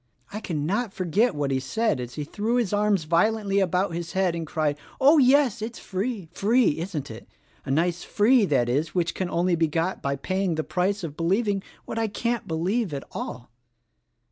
[0.33, 4.33] I cannot forget what he said as he threw his arms violently about his head
[4.33, 7.27] and cried, 'Oh, yes, it's free, free, isn't it!
[7.65, 11.03] A nice free that is which is only to be got by paying the price
[11.03, 13.51] of believing what I can't believe at all.'